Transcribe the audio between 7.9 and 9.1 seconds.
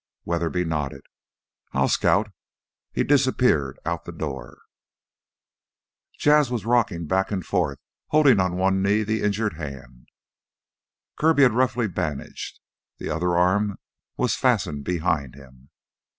holding on one knee